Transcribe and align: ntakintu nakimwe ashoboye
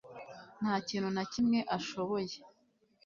ntakintu 0.59 1.09
nakimwe 1.15 1.59
ashoboye 1.77 2.35